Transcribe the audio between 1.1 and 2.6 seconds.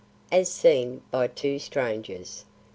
BY TWO STRANGERS I.